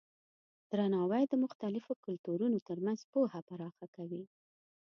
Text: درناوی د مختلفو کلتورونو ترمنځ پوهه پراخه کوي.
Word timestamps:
درناوی 0.71 1.23
د 1.29 1.33
مختلفو 1.43 1.91
کلتورونو 2.05 2.57
ترمنځ 2.67 2.99
پوهه 3.11 3.39
پراخه 3.49 3.85
کوي. 3.95 4.23